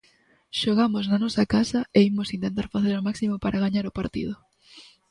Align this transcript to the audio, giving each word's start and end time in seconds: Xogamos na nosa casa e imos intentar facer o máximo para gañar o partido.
Xogamos 0.59 1.05
na 1.07 1.17
nosa 1.23 1.43
casa 1.53 1.79
e 1.97 1.99
imos 2.09 2.33
intentar 2.37 2.67
facer 2.73 2.93
o 2.97 3.05
máximo 3.09 3.35
para 3.43 3.61
gañar 3.65 3.85
o 3.87 3.95
partido. 3.99 4.33